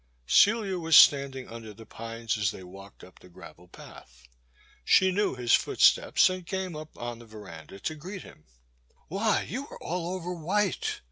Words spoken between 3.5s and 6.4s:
path. She knew his foot steps